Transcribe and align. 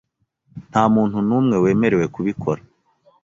Nta 0.69 0.83
muntu 0.93 1.17
n'umwe 1.27 1.55
wemerewe 1.63 2.05
kubikora. 2.15 2.61